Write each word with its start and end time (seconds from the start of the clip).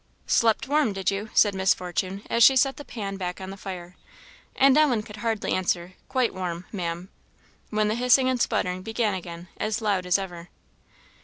"Slept 0.25 0.67
warm, 0.67 0.93
did 0.93 1.11
you?" 1.11 1.29
said 1.35 1.53
Miss 1.53 1.75
Fortune, 1.75 2.23
as 2.27 2.43
she 2.43 2.55
set 2.55 2.77
the 2.77 2.83
pan 2.83 3.17
back 3.17 3.39
on 3.39 3.51
the 3.51 3.55
fire. 3.55 3.97
And 4.55 4.75
Ellen 4.75 5.03
could 5.03 5.17
hardly 5.17 5.53
answer. 5.53 5.93
"Quite 6.09 6.33
warm, 6.33 6.65
Maam," 6.71 7.09
when 7.69 7.87
the 7.87 7.93
hissing 7.93 8.27
and 8.27 8.41
sputtering 8.41 8.81
began 8.81 9.13
again, 9.13 9.47
as 9.57 9.79
loud 9.79 10.07
as 10.07 10.17
ever. 10.17 10.49